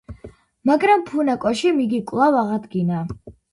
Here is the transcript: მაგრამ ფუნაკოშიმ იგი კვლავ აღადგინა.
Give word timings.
მაგრამ 0.69 1.03
ფუნაკოშიმ 1.09 1.79
იგი 1.85 2.01
კვლავ 2.09 2.41
აღადგინა. 2.43 3.07